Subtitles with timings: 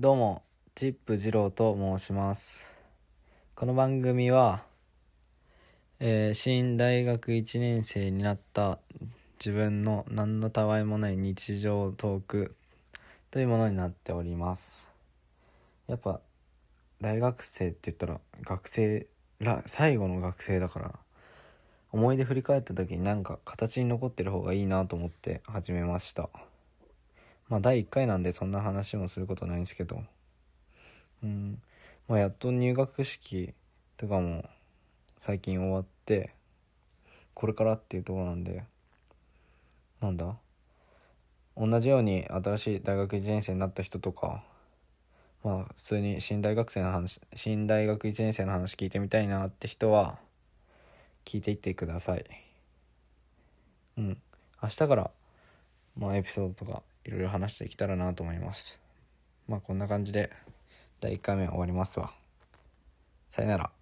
[0.00, 0.42] どうも、
[0.74, 2.74] チップ二郎と申します。
[3.54, 4.64] この番組は、
[5.98, 8.78] えー新大学1年生になった
[9.38, 12.56] 自分の何のたわいもない日常トーク
[13.30, 14.90] というものになっております。
[15.86, 16.22] やっぱ、
[17.02, 19.06] 大学生って言ったら学生
[19.40, 20.98] ら、最後の学生だから、
[21.92, 26.30] 思い出振り返った時になんか形に残ってる方がいいなと思って始めました。
[27.50, 30.02] まあ第1回なんでそんな話もすることないんですけど、
[31.22, 31.60] うん、
[32.08, 33.52] まあやっと入学式
[33.98, 34.48] とかも
[35.18, 36.32] 最近終わって、
[37.34, 38.64] これからっていうところなんで、
[40.00, 40.36] なんだ？
[41.56, 44.44] 同じように新しい大学1年生になった人とか、
[45.44, 50.18] まあ普通に新大学生の話、新大学1年生の話聞いてみたいなって人は、
[51.26, 52.24] 聞いていってください。
[53.98, 54.22] うん。
[54.62, 55.10] 明日から、
[55.98, 58.78] まあエピソードとかいろいろ話していけたらなと思います。
[59.48, 60.30] まあこんな感じで
[61.00, 62.12] 第1回目は終わりますわ。
[63.30, 63.79] さよなら。